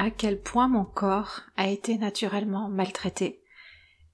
[0.00, 3.42] à quel point mon corps a été naturellement maltraité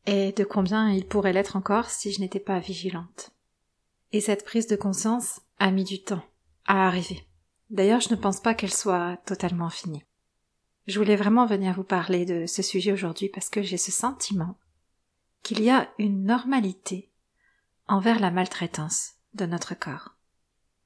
[0.06, 3.30] et de combien il pourrait l'être encore si je n'étais pas vigilante.
[4.10, 6.24] Et cette prise de conscience a mis du temps
[6.66, 7.24] à arriver.
[7.70, 10.02] D'ailleurs, je ne pense pas qu'elle soit totalement finie.
[10.88, 14.59] Je voulais vraiment venir vous parler de ce sujet aujourd'hui parce que j'ai ce sentiment
[15.45, 17.12] qu'il y a une normalité
[17.87, 20.16] envers la maltraitance de notre corps.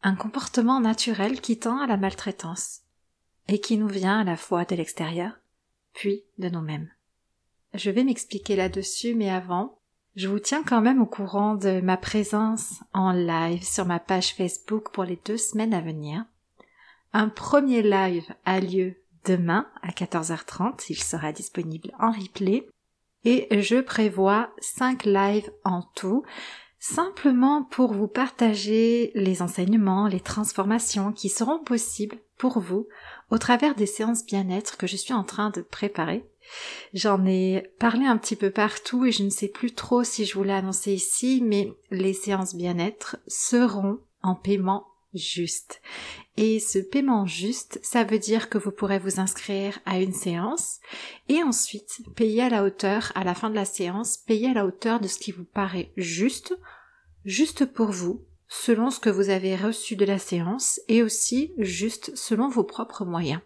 [0.03, 2.83] Un comportement naturel qui tend à la maltraitance
[3.51, 5.33] et qui nous vient à la fois de l'extérieur,
[5.93, 6.89] puis de nous-mêmes.
[7.75, 9.81] Je vais m'expliquer là-dessus, mais avant,
[10.15, 14.35] je vous tiens quand même au courant de ma présence en live sur ma page
[14.35, 16.25] Facebook pour les deux semaines à venir.
[17.13, 22.69] Un premier live a lieu demain à 14h30, il sera disponible en replay,
[23.25, 26.25] et je prévois cinq lives en tout,
[26.81, 32.89] simplement pour vous partager les enseignements, les transformations qui seront possibles pour vous
[33.31, 36.25] au travers des séances bien-être que je suis en train de préparer.
[36.95, 40.35] J'en ai parlé un petit peu partout et je ne sais plus trop si je
[40.35, 45.83] vous l'ai annoncé ici, mais les séances bien-être seront en paiement juste.
[46.37, 50.79] Et ce paiement juste, ça veut dire que vous pourrez vous inscrire à une séance
[51.29, 54.65] et ensuite payer à la hauteur, à la fin de la séance, payer à la
[54.65, 56.57] hauteur de ce qui vous paraît juste,
[57.25, 62.15] juste pour vous, selon ce que vous avez reçu de la séance et aussi juste
[62.17, 63.41] selon vos propres moyens.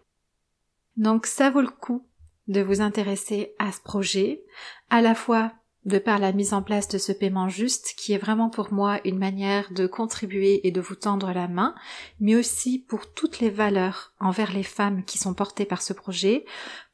[0.97, 2.07] Donc ça vaut le coup
[2.47, 4.43] de vous intéresser à ce projet,
[4.89, 5.53] à la fois
[5.85, 8.99] de par la mise en place de ce paiement juste qui est vraiment pour moi
[9.05, 11.75] une manière de contribuer et de vous tendre la main,
[12.19, 16.45] mais aussi pour toutes les valeurs envers les femmes qui sont portées par ce projet,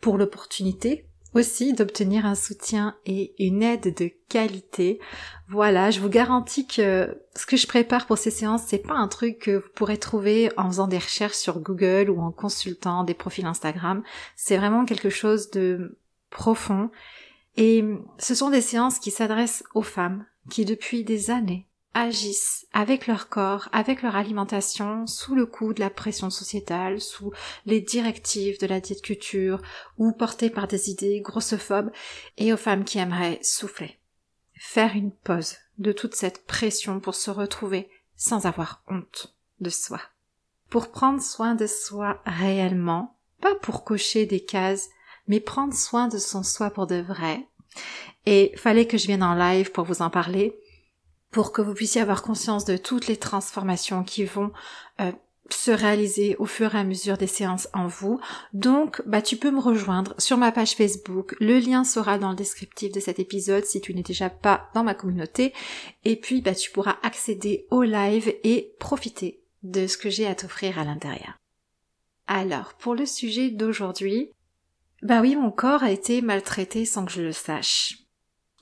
[0.01, 4.99] pour l'opportunité aussi d'obtenir un soutien et une aide de qualité.
[5.47, 9.07] Voilà, je vous garantis que ce que je prépare pour ces séances, c'est pas un
[9.07, 13.13] truc que vous pourrez trouver en faisant des recherches sur Google ou en consultant des
[13.13, 14.03] profils Instagram.
[14.35, 15.97] C'est vraiment quelque chose de
[16.29, 16.89] profond.
[17.57, 17.83] Et
[18.17, 23.27] ce sont des séances qui s'adressent aux femmes qui depuis des années agissent avec leur
[23.27, 27.33] corps, avec leur alimentation, sous le coup de la pression sociétale, sous
[27.65, 29.61] les directives de la diète culture,
[29.97, 31.91] ou portées par des idées grossophobes,
[32.37, 33.99] et aux femmes qui aimeraient souffler.
[34.53, 39.99] Faire une pause de toute cette pression pour se retrouver sans avoir honte de soi.
[40.69, 44.87] Pour prendre soin de soi réellement, pas pour cocher des cases,
[45.27, 47.47] mais prendre soin de son soi pour de vrai.
[48.25, 50.55] Et fallait que je vienne en live pour vous en parler,
[51.31, 54.51] pour que vous puissiez avoir conscience de toutes les transformations qui vont
[54.99, 55.11] euh,
[55.53, 58.19] se réaliser au fur et à mesure des séances en vous.
[58.53, 61.35] Donc, bah, tu peux me rejoindre sur ma page Facebook.
[61.39, 64.83] Le lien sera dans le descriptif de cet épisode si tu n'es déjà pas dans
[64.83, 65.53] ma communauté.
[66.03, 70.35] Et puis, bah, tu pourras accéder au live et profiter de ce que j'ai à
[70.35, 71.37] t'offrir à l'intérieur.
[72.27, 74.31] Alors, pour le sujet d'aujourd'hui,
[75.01, 78.01] bah oui, mon corps a été maltraité sans que je le sache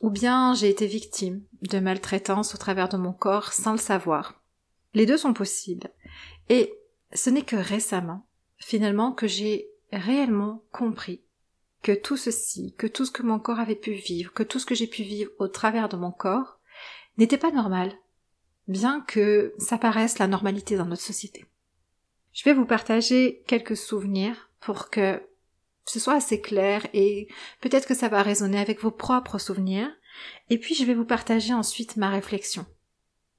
[0.02, 4.42] ou bien j'ai été victime de maltraitance au travers de mon corps sans le savoir.
[4.94, 5.90] Les deux sont possibles.
[6.48, 6.74] Et
[7.14, 8.26] ce n'est que récemment,
[8.58, 11.22] finalement, que j'ai réellement compris
[11.82, 14.66] que tout ceci, que tout ce que mon corps avait pu vivre, que tout ce
[14.66, 16.60] que j'ai pu vivre au travers de mon corps,
[17.18, 17.94] n'était pas normal,
[18.68, 21.46] bien que ça paraisse la normalité dans notre société.
[22.34, 25.22] Je vais vous partager quelques souvenirs pour que
[25.90, 27.28] ce soit assez clair et
[27.62, 29.90] peut-être que ça va résonner avec vos propres souvenirs.
[30.50, 32.66] Et puis je vais vous partager ensuite ma réflexion.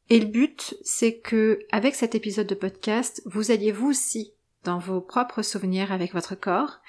[0.08, 4.78] Et le but, c'est que, avec cet épisode de podcast, vous alliez vous aussi dans
[4.78, 6.80] vos propres souvenirs avec votre corps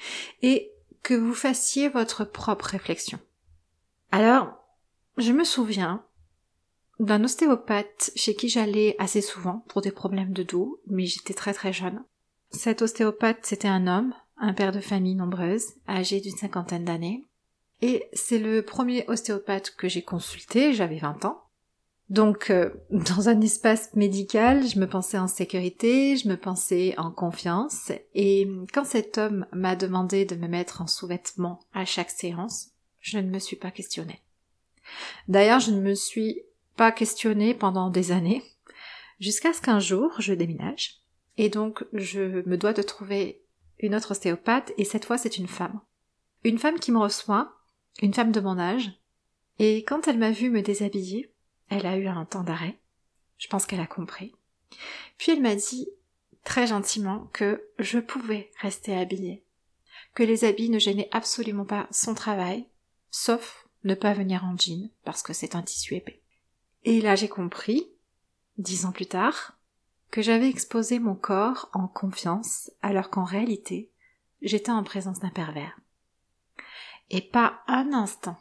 [0.41, 0.71] et
[1.03, 3.19] que vous fassiez votre propre réflexion.
[4.11, 4.65] Alors,
[5.17, 6.03] je me souviens
[6.99, 11.53] d'un ostéopathe chez qui j'allais assez souvent pour des problèmes de dos, mais j'étais très
[11.53, 12.03] très jeune.
[12.49, 17.25] Cet ostéopathe, c'était un homme, un père de famille nombreuse, âgé d'une cinquantaine d'années.
[17.81, 21.43] Et c'est le premier ostéopathe que j'ai consulté, j'avais 20 ans.
[22.09, 27.11] Donc, euh, dans un espace médical, je me pensais en sécurité, je me pensais en
[27.11, 32.71] confiance, et quand cet homme m'a demandé de me mettre en sous-vêtements à chaque séance,
[32.99, 34.21] je ne me suis pas questionnée.
[35.27, 36.41] D'ailleurs, je ne me suis
[36.75, 38.43] pas questionnée pendant des années,
[39.19, 41.01] jusqu'à ce qu'un jour, je déménage,
[41.37, 43.41] et donc je me dois de trouver
[43.81, 45.81] une autre ostéopathe, et cette fois c'est une femme.
[46.43, 47.57] Une femme qui me reçoit,
[48.01, 48.91] une femme de mon âge,
[49.59, 51.33] et quand elle m'a vu me déshabiller,
[51.69, 52.79] elle a eu un temps d'arrêt.
[53.37, 54.35] Je pense qu'elle a compris.
[55.17, 55.87] Puis elle m'a dit
[56.43, 59.43] très gentiment que je pouvais rester habillée,
[60.15, 62.67] que les habits ne gênaient absolument pas son travail,
[63.09, 66.21] sauf ne pas venir en jean parce que c'est un tissu épais.
[66.83, 67.87] Et là j'ai compris,
[68.57, 69.57] dix ans plus tard,
[70.11, 73.89] que j'avais exposé mon corps en confiance alors qu'en réalité
[74.41, 75.79] j'étais en présence d'un pervers.
[77.09, 78.37] Et pas un instant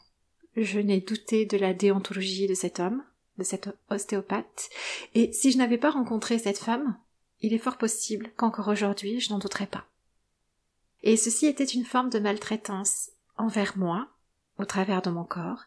[0.56, 3.04] je n'ai douté de la déontologie de cet homme,
[3.38, 4.68] de cet ostéopathe,
[5.14, 6.98] et si je n'avais pas rencontré cette femme,
[7.40, 9.86] il est fort possible qu'encore aujourd'hui je n'en douterais pas.
[11.02, 14.08] Et ceci était une forme de maltraitance envers moi,
[14.58, 15.64] au travers de mon corps,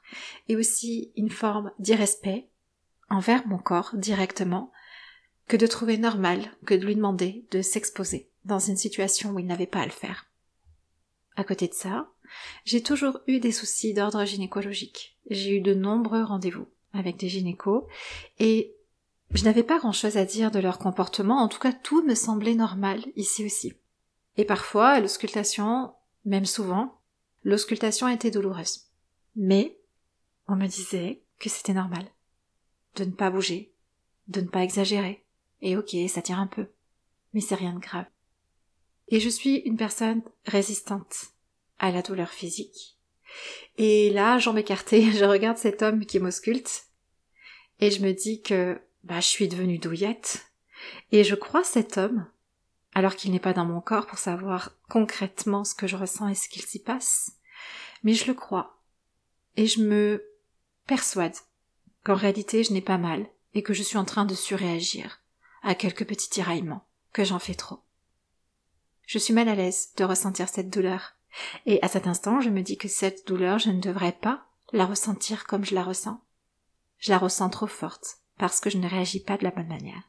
[0.49, 2.49] et aussi une forme d'irrespect
[3.09, 4.71] envers mon corps directement,
[5.47, 9.45] que de trouver normal que de lui demander de s'exposer dans une situation où il
[9.45, 10.27] n'avait pas à le faire.
[11.35, 12.09] À côté de ça,
[12.65, 15.17] j'ai toujours eu des soucis d'ordre gynécologique.
[15.29, 17.85] J'ai eu de nombreux rendez-vous avec des gynécos
[18.39, 18.75] et
[19.33, 22.15] je n'avais pas grand chose à dire de leur comportement, en tout cas tout me
[22.15, 23.73] semblait normal ici aussi.
[24.37, 25.93] Et parfois, l'auscultation,
[26.25, 26.99] même souvent,
[27.43, 28.85] l'auscultation était douloureuse.
[29.35, 29.77] Mais,
[30.47, 32.05] on me disait que c'était normal.
[32.95, 33.73] De ne pas bouger,
[34.27, 35.22] de ne pas exagérer.
[35.63, 36.67] Et ok, ça tire un peu.
[37.33, 38.05] Mais c'est rien de grave.
[39.07, 41.31] Et je suis une personne résistante
[41.79, 42.97] à la douleur physique.
[43.77, 46.87] Et là, jambes écartées, je regarde cet homme qui m'ausculte
[47.79, 50.51] et je me dis que bah, je suis devenue douillette.
[51.13, 52.27] Et je crois cet homme,
[52.93, 56.35] alors qu'il n'est pas dans mon corps pour savoir concrètement ce que je ressens et
[56.35, 57.37] ce qu'il s'y passe,
[58.03, 58.81] mais je le crois.
[59.55, 60.25] Et je me
[60.87, 61.35] persuade
[62.03, 65.22] qu'en réalité je n'ai pas mal et que je suis en train de surréagir
[65.63, 67.79] à quelques petits tiraillements, que j'en fais trop.
[69.07, 71.15] Je suis mal à l'aise de ressentir cette douleur,
[71.65, 74.85] et à cet instant, je me dis que cette douleur, je ne devrais pas la
[74.85, 76.21] ressentir comme je la ressens.
[76.99, 80.03] Je la ressens trop forte, parce que je ne réagis pas de la bonne manière.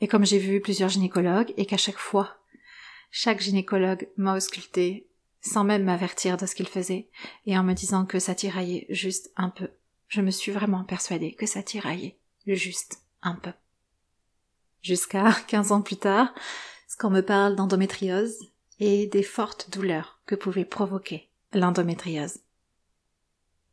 [0.00, 2.36] Et comme j'ai vu plusieurs gynécologues, et qu'à chaque fois,
[3.10, 5.08] chaque gynécologue m'a ausculté,
[5.40, 7.08] sans même m'avertir de ce qu'il faisait,
[7.46, 9.70] et en me disant que ça tiraillait juste un peu,
[10.08, 13.52] je me suis vraiment persuadée que ça tiraillait juste un peu.
[14.86, 16.32] Jusqu'à quinze ans plus tard,
[16.86, 18.38] ce qu'on me parle d'endométriose,
[18.78, 22.38] et des fortes douleurs que pouvait provoquer l'endométriose.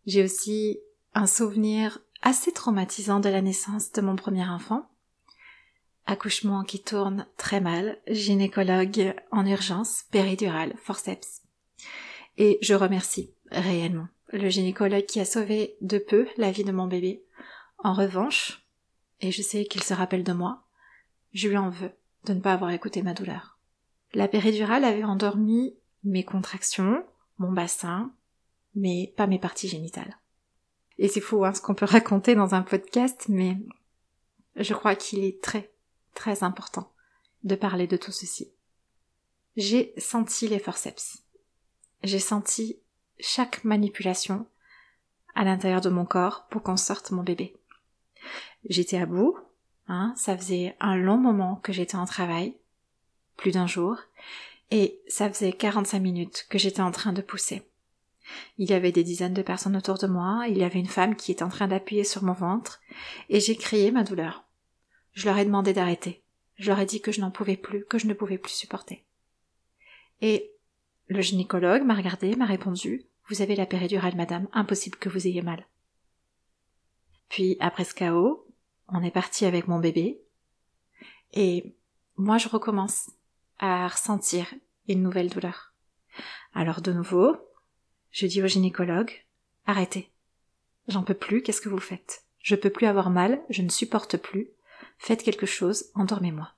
[0.08, 0.80] J'ai aussi
[1.14, 4.90] un souvenir assez traumatisant de la naissance de mon premier enfant.
[6.08, 11.44] Accouchement qui tourne très mal, gynécologue en urgence, péridurale, forceps.
[12.38, 16.88] Et je remercie réellement le gynécologue qui a sauvé de peu la vie de mon
[16.88, 17.24] bébé.
[17.78, 18.66] En revanche,
[19.22, 20.64] et je sais qu'il se rappelle de moi,
[21.34, 21.92] je lui en veux
[22.26, 23.58] de ne pas avoir écouté ma douleur.
[24.14, 27.06] La péridurale avait endormi mes contractions,
[27.38, 28.14] mon bassin,
[28.76, 30.20] mais pas mes parties génitales.
[30.98, 33.58] Et c'est fou hein, ce qu'on peut raconter dans un podcast, mais
[34.56, 35.72] je crois qu'il est très,
[36.14, 36.92] très important
[37.44, 38.52] de parler de tout ceci.
[39.58, 41.24] J'ai senti les forceps.
[42.04, 42.80] J'ai senti
[43.20, 44.48] chaque manipulation
[45.36, 47.56] à l'intérieur de mon corps pour qu'on sorte mon bébé.
[48.70, 49.38] J'étais à bout,
[49.88, 52.56] hein, ça faisait un long moment que j'étais en travail,
[53.38, 53.98] plus d'un jour,
[54.72, 57.64] et ça faisait 45 minutes que j'étais en train de pousser.
[58.58, 61.16] Il y avait des dizaines de personnes autour de moi, il y avait une femme
[61.16, 62.82] qui était en train d'appuyer sur mon ventre,
[63.30, 64.46] et j'ai crié ma douleur.
[65.14, 66.24] Je leur ai demandé d'arrêter.
[66.56, 69.06] Je leur ai dit que je n'en pouvais plus, que je ne pouvais plus supporter.
[70.22, 70.52] Et
[71.08, 75.42] le gynécologue m'a regardé, m'a répondu Vous avez la péridurale, madame, impossible que vous ayez
[75.42, 75.68] mal.
[77.30, 78.48] Puis, après ce chaos,
[78.88, 80.22] on est parti avec mon bébé,
[81.34, 81.76] et
[82.18, 83.12] moi je recommence
[83.60, 84.54] à ressentir
[84.88, 85.74] une nouvelle douleur.
[86.54, 87.38] Alors de nouveau,
[88.12, 89.12] je dis au gynécologue,
[89.66, 90.12] arrêtez.
[90.88, 92.24] J'en peux plus, qu'est-ce que vous faites?
[92.40, 94.50] Je peux plus avoir mal, je ne supporte plus.
[94.98, 96.52] Faites quelque chose, endormez-moi.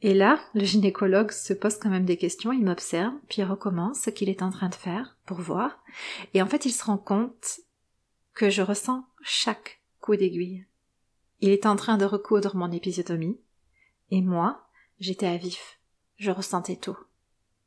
[0.00, 4.10] Et là, le gynécologue se pose quand même des questions, il m'observe, puis recommence ce
[4.10, 5.82] qu'il est en train de faire pour voir.
[6.34, 7.60] Et en fait, il se rend compte
[8.34, 10.66] que je ressens chaque coup d'aiguille.
[11.40, 13.38] Il est en train de recoudre mon épisiotomie,
[14.10, 14.64] et moi,
[15.00, 15.80] J'étais à vif.
[16.16, 16.96] Je ressentais tout.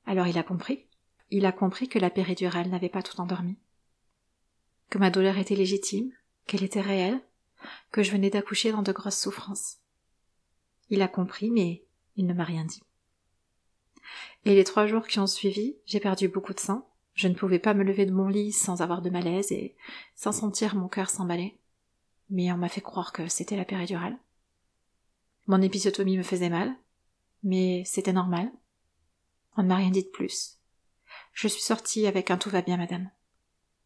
[0.05, 0.85] Alors il a compris.
[1.29, 3.57] il a compris que la péridurale n'avait pas tout endormi.
[4.89, 6.11] Que ma douleur était légitime,
[6.45, 7.21] qu'elle était réelle,
[7.91, 9.77] que je venais d'accoucher dans de grosses souffrances.
[10.89, 12.81] Il a compris, mais il ne m'a rien dit.
[14.45, 16.89] Et les trois jours qui ont suivi, j'ai perdu beaucoup de sang.
[17.13, 19.75] Je ne pouvais pas me lever de mon lit sans avoir de malaise et
[20.15, 21.59] sans sentir mon cœur s'emballer.
[22.29, 24.17] Mais on m'a fait croire que c'était la péridurale.
[25.47, 26.75] Mon épisiotomie me faisait mal,
[27.43, 28.51] mais c'était normal.
[29.55, 30.57] On ne m'a rien dit de plus.
[31.33, 33.09] Je suis sortie avec un tout va bien, madame.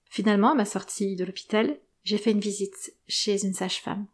[0.06, 4.08] Finalement, à ma sortie de l'hôpital, j'ai fait une visite chez une sage-femme.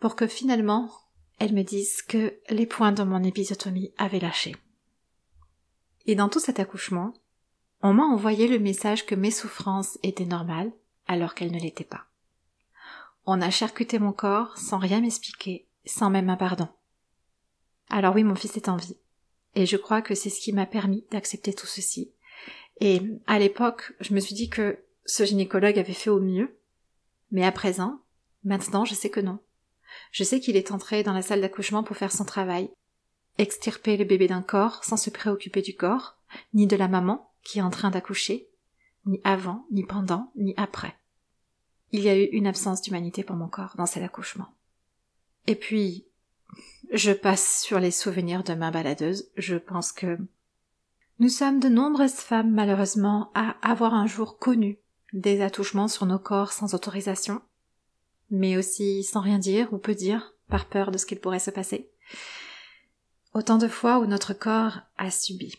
[0.00, 0.90] Pour que finalement,
[1.38, 4.56] elle me dise que les points de mon épisiotomie avaient lâché.
[6.06, 7.14] Et dans tout cet accouchement,
[7.82, 10.72] on m'a envoyé le message que mes souffrances étaient normales
[11.06, 12.06] alors qu'elles ne l'étaient pas.
[13.26, 16.68] On a charcuté mon corps sans rien m'expliquer, sans même un pardon.
[17.88, 18.96] Alors oui, mon fils est en vie.
[19.54, 22.12] Et je crois que c'est ce qui m'a permis d'accepter tout ceci.
[22.80, 26.58] Et à l'époque, je me suis dit que ce gynécologue avait fait au mieux.
[27.30, 28.00] Mais à présent,
[28.42, 29.38] maintenant, je sais que non.
[30.10, 32.70] Je sais qu'il est entré dans la salle d'accouchement pour faire son travail,
[33.38, 36.18] extirper le bébé d'un corps sans se préoccuper du corps,
[36.52, 38.48] ni de la maman qui est en train d'accoucher,
[39.06, 40.96] ni avant, ni pendant, ni après.
[41.94, 44.48] Il y a eu une absence d'humanité pour mon corps dans cet accouchement.
[45.46, 46.04] Et puis,
[46.92, 50.18] je passe sur les souvenirs de ma baladeuse, je pense que
[51.20, 54.80] nous sommes de nombreuses femmes malheureusement à avoir un jour connu
[55.12, 57.40] des attouchements sur nos corps sans autorisation,
[58.28, 61.52] mais aussi sans rien dire ou peu dire, par peur de ce qu'il pourrait se
[61.52, 61.88] passer.
[63.34, 65.54] Autant de fois où notre corps a subi.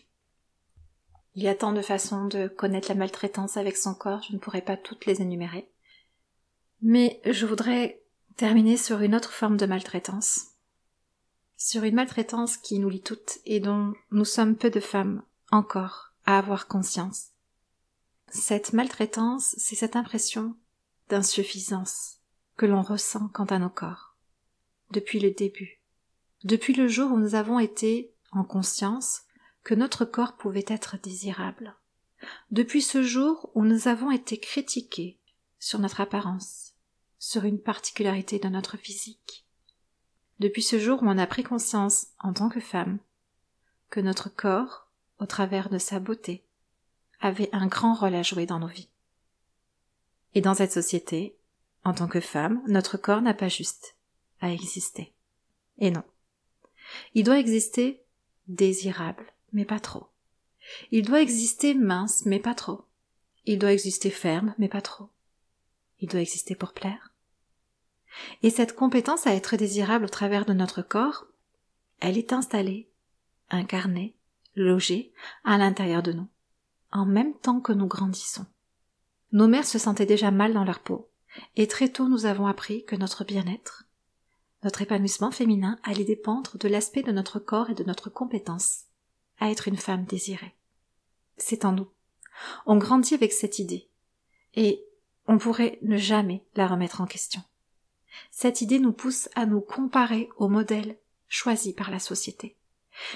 [1.34, 4.38] Il y a tant de façons de connaître la maltraitance avec son corps, je ne
[4.38, 5.70] pourrais pas toutes les énumérer.
[6.88, 8.00] Mais je voudrais
[8.36, 10.52] terminer sur une autre forme de maltraitance.
[11.56, 16.12] Sur une maltraitance qui nous lie toutes et dont nous sommes peu de femmes encore
[16.26, 17.30] à avoir conscience.
[18.28, 20.54] Cette maltraitance, c'est cette impression
[21.08, 22.20] d'insuffisance
[22.56, 24.14] que l'on ressent quant à nos corps.
[24.92, 25.80] Depuis le début.
[26.44, 29.22] Depuis le jour où nous avons été en conscience
[29.64, 31.74] que notre corps pouvait être désirable.
[32.52, 35.18] Depuis ce jour où nous avons été critiqués
[35.58, 36.75] sur notre apparence,
[37.26, 39.44] sur une particularité de notre physique.
[40.38, 43.00] Depuis ce jour où on a pris conscience, en tant que femme,
[43.90, 44.86] que notre corps,
[45.18, 46.44] au travers de sa beauté,
[47.18, 48.90] avait un grand rôle à jouer dans nos vies.
[50.36, 51.36] Et dans cette société,
[51.82, 53.96] en tant que femme, notre corps n'a pas juste
[54.40, 55.12] à exister.
[55.78, 56.04] Et non.
[57.14, 58.04] Il doit exister
[58.46, 60.06] désirable, mais pas trop.
[60.92, 62.84] Il doit exister mince, mais pas trop.
[63.46, 65.08] Il doit exister ferme, mais pas trop.
[65.98, 67.10] Il doit exister pour plaire.
[68.42, 71.26] Et cette compétence à être désirable au travers de notre corps,
[72.00, 72.88] elle est installée,
[73.50, 74.14] incarnée,
[74.54, 75.12] logée
[75.44, 76.28] à l'intérieur de nous
[76.96, 78.46] en même temps que nous grandissons.
[79.32, 81.10] Nos mères se sentaient déjà mal dans leur peau,
[81.56, 83.84] et très tôt nous avons appris que notre bien-être,
[84.62, 88.84] notre épanouissement féminin allait dépendre de l'aspect de notre corps et de notre compétence
[89.38, 90.54] à être une femme désirée.
[91.36, 91.88] C'est en nous.
[92.64, 93.90] On grandit avec cette idée,
[94.54, 94.82] et
[95.26, 97.42] on pourrait ne jamais la remettre en question.
[98.30, 100.96] Cette idée nous pousse à nous comparer au modèle
[101.28, 102.56] choisi par la société.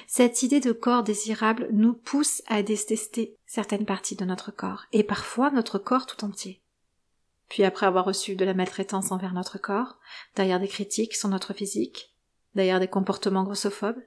[0.07, 5.05] Cette idée de corps désirable nous pousse à détester certaines parties de notre corps, et
[5.05, 6.61] parfois notre corps tout entier.
[7.49, 9.99] Puis après avoir reçu de la maltraitance envers notre corps,
[10.37, 12.15] derrière des critiques sur notre physique,
[12.55, 14.03] derrière des comportements grossophobes,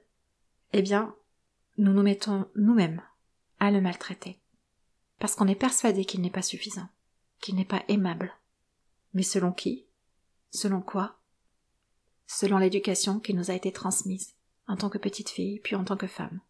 [0.72, 1.14] eh bien,
[1.76, 3.02] nous nous mettons nous-mêmes
[3.60, 4.38] à le maltraiter.
[5.18, 6.88] Parce qu'on est persuadé qu'il n'est pas suffisant,
[7.40, 8.32] qu'il n'est pas aimable.
[9.12, 9.84] Mais selon qui?
[10.54, 11.16] Selon quoi?
[12.28, 14.34] Selon l'éducation qui nous a été transmise
[14.68, 16.40] en tant que petite fille, puis en tant que femme,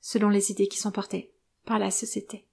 [0.00, 1.32] selon les idées qui sont portées
[1.64, 2.44] par la société.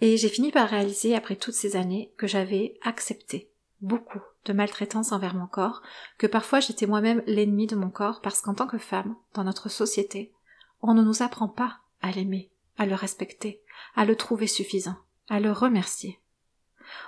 [0.00, 3.50] Et j'ai fini par réaliser, après toutes ces années, que j'avais accepté
[3.80, 5.82] beaucoup de maltraitance envers mon corps,
[6.18, 9.68] que parfois j'étais moi-même l'ennemi de mon corps, parce qu'en tant que femme, dans notre
[9.68, 10.32] société,
[10.82, 13.60] on ne nous apprend pas à l'aimer, à le respecter,
[13.96, 14.96] à le trouver suffisant,
[15.28, 16.20] à le remercier.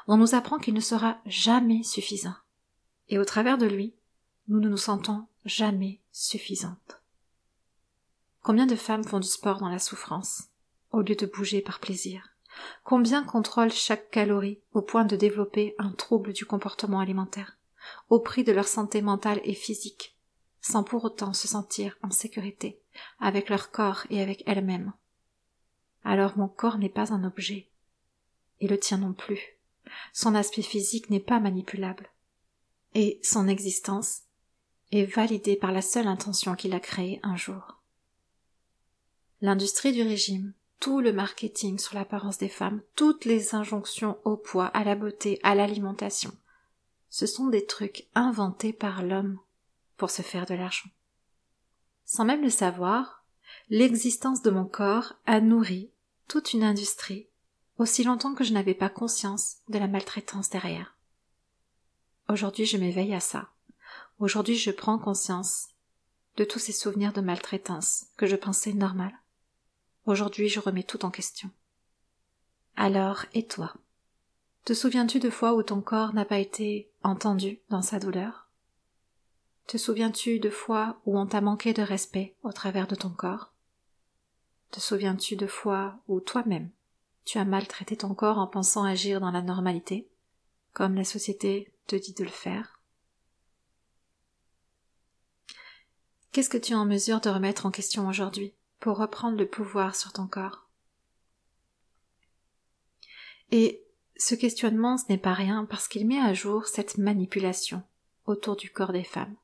[0.07, 2.35] On nous apprend qu'il ne sera jamais suffisant.
[3.09, 3.95] Et au travers de lui,
[4.49, 7.01] nous ne nous sentons jamais suffisantes.
[8.43, 10.45] Combien de femmes font du sport dans la souffrance,
[10.93, 12.31] au lieu de bouger par plaisir?
[12.85, 17.57] Combien contrôlent chaque calorie au point de développer un trouble du comportement alimentaire,
[18.09, 20.17] au prix de leur santé mentale et physique,
[20.61, 22.81] sans pour autant se sentir en sécurité
[23.21, 24.93] avec leur corps et avec elles-mêmes?
[26.05, 27.69] Alors mon corps n'est pas un objet,
[28.61, 29.60] et le tien non plus.
[30.13, 32.11] Son aspect physique n'est pas manipulable,
[32.95, 34.23] et son existence
[34.93, 37.81] est validée par la seule intention qu'il a créée un jour.
[39.41, 44.67] L'industrie du régime tout le marketing sur l'apparence des femmes, toutes les injonctions au poids,
[44.67, 46.33] à la beauté, à l'alimentation,
[47.11, 49.39] ce sont des trucs inventés par l'homme
[49.99, 50.89] pour se faire de l'argent.
[52.07, 53.25] Sans même le savoir,
[53.69, 55.91] l'existence de mon corps a nourri
[56.29, 57.29] toute une industrie
[57.81, 60.99] aussi longtemps que je n'avais pas conscience de la maltraitance derrière.
[62.29, 63.49] Aujourd'hui je m'éveille à ça.
[64.19, 65.69] Aujourd'hui je prends conscience
[66.37, 69.13] de tous ces souvenirs de maltraitance que je pensais normal.
[70.05, 71.51] Aujourd'hui je remets tout en question.
[72.77, 73.73] Alors, et toi?
[74.67, 78.51] Te souviens-tu de fois où ton corps n'a pas été entendu dans sa douleur?
[79.67, 83.55] Te souviens-tu de fois où on t'a manqué de respect au travers de ton corps?
[84.71, 86.71] Te souviens-tu de fois où toi-même
[87.31, 90.09] tu as maltraité ton corps en pensant agir dans la normalité,
[90.73, 92.81] comme la société te dit de le faire.
[96.33, 99.95] Qu'est-ce que tu es en mesure de remettre en question aujourd'hui pour reprendre le pouvoir
[99.95, 100.69] sur ton corps?
[103.53, 103.85] Et
[104.17, 107.85] ce questionnement, ce n'est pas rien parce qu'il met à jour cette manipulation
[108.27, 109.37] autour du corps des femmes,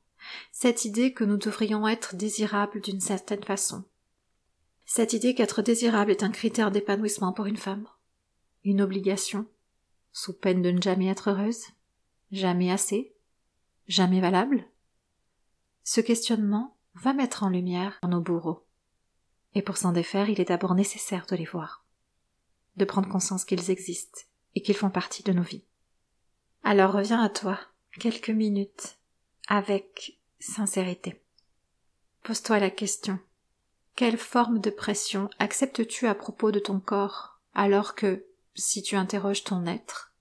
[0.51, 3.85] cette idée que nous devrions être désirables d'une certaine façon,
[4.89, 7.85] cette idée qu'être désirable est un critère d'épanouissement pour une femme,
[8.63, 9.45] une obligation,
[10.13, 11.65] sous peine de ne jamais être heureuse,
[12.31, 13.13] jamais assez,
[13.89, 14.65] jamais valable.
[15.83, 18.65] Ce questionnement va mettre en lumière nos bourreaux.
[19.55, 21.85] Et pour s'en défaire, il est d'abord nécessaire de les voir,
[22.77, 24.21] de prendre conscience qu'ils existent
[24.55, 25.65] et qu'ils font partie de nos vies.
[26.63, 27.59] Alors reviens à toi,
[27.99, 28.97] quelques minutes,
[29.49, 31.21] avec sincérité.
[32.23, 33.19] Pose-toi la question.
[33.97, 38.23] Quelle forme de pression acceptes-tu à propos de ton corps alors que,
[38.53, 40.13] si tu interroges ton être,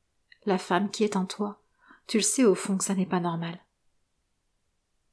[0.47, 1.61] la femme qui est en toi,
[2.07, 3.61] tu le sais au fond que ça n'est pas normal.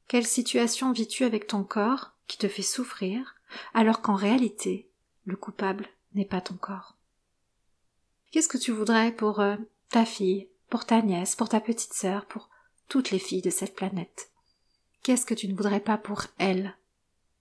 [0.08, 3.36] Quelle situation vis-tu avec ton corps qui te fait souffrir
[3.74, 4.90] alors qu'en réalité,
[5.26, 6.96] le coupable n'est pas ton corps?
[8.32, 9.58] Qu'est-ce que tu voudrais pour euh,
[9.90, 12.50] ta fille, pour ta nièce, pour ta petite sœur, pour
[12.88, 14.32] toutes les filles de cette planète?
[15.02, 16.74] Qu'est-ce que tu ne voudrais pas pour elles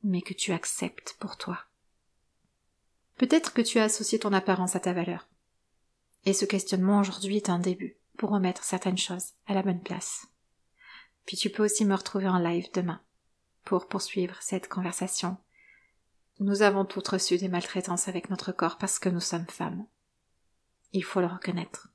[0.03, 1.59] mais que tu acceptes pour toi.
[3.17, 5.29] Peut-être que tu as associé ton apparence à ta valeur.
[6.25, 10.27] Et ce questionnement aujourd'hui est un début pour remettre certaines choses à la bonne place.
[11.27, 13.01] Puis tu peux aussi me retrouver en live demain
[13.65, 15.37] pour poursuivre cette conversation.
[16.41, 19.87] Nous avons toutes reçu des maltraitances avec notre corps parce que nous sommes femmes.
[20.93, 21.89] Il faut le reconnaître.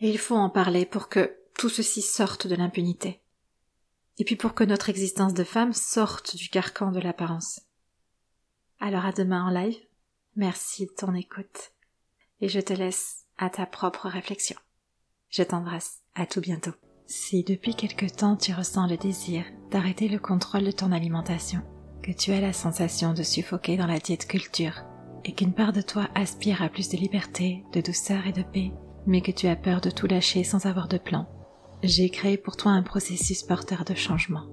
[0.00, 3.21] Et il faut en parler pour que tout ceci sorte de l'impunité
[4.18, 7.60] et puis pour que notre existence de femme sorte du carcan de l'apparence.
[8.80, 9.78] Alors à demain en live.
[10.36, 11.72] Merci de ton écoute.
[12.40, 14.56] Et je te laisse à ta propre réflexion.
[15.28, 16.00] Je t'embrasse.
[16.14, 16.72] À tout bientôt.
[17.06, 21.62] Si depuis quelque temps tu ressens le désir d'arrêter le contrôle de ton alimentation,
[22.02, 24.82] que tu as la sensation de suffoquer dans la diète culture,
[25.24, 28.72] et qu'une part de toi aspire à plus de liberté, de douceur et de paix,
[29.06, 31.28] mais que tu as peur de tout lâcher sans avoir de plan,
[31.82, 34.46] j'ai créé pour toi un processus porteur de changement,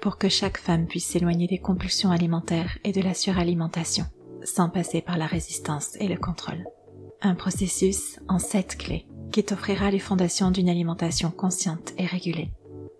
[0.00, 4.04] pour que chaque femme puisse s'éloigner des compulsions alimentaires et de la suralimentation,
[4.42, 6.64] sans passer par la résistance et le contrôle.
[7.20, 12.50] Un processus en sept clés qui t'offrira les fondations d'une alimentation consciente et régulée,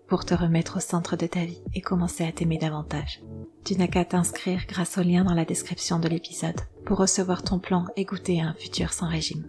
[0.07, 3.21] pour te remettre au centre de ta vie et commencer à t'aimer davantage.
[3.65, 7.59] Tu n'as qu'à t'inscrire grâce au lien dans la description de l'épisode pour recevoir ton
[7.59, 9.45] plan et goûter à un futur sans régime.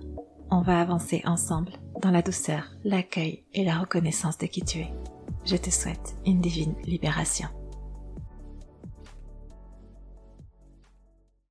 [0.51, 1.73] On va avancer ensemble
[2.05, 4.93] dans la douceur, l'accueil et la reconnaissance de qui tu es.
[5.47, 7.49] Je te souhaite une divine libération.